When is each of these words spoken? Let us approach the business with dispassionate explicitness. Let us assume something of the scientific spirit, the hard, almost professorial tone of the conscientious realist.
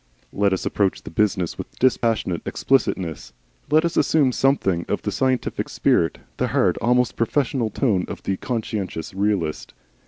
Let 0.33 0.51
us 0.51 0.65
approach 0.65 1.03
the 1.03 1.11
business 1.11 1.59
with 1.59 1.77
dispassionate 1.77 2.41
explicitness. 2.47 3.33
Let 3.69 3.85
us 3.85 3.95
assume 3.97 4.31
something 4.31 4.83
of 4.89 5.03
the 5.03 5.11
scientific 5.11 5.69
spirit, 5.69 6.17
the 6.37 6.47
hard, 6.47 6.79
almost 6.79 7.15
professorial 7.15 7.69
tone 7.69 8.05
of 8.07 8.23
the 8.23 8.37
conscientious 8.37 9.13
realist. 9.13 9.75